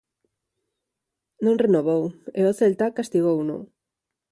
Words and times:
Non 1.45 1.61
renovou 1.63 2.03
e 2.39 2.41
o 2.49 2.51
Celta 2.59 2.95
castigouno. 2.97 3.57